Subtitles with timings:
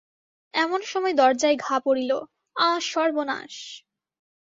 [0.53, 2.11] এমন সময় দরজায় ঘা পড়িল,
[2.55, 3.53] আ সর্বনাশ!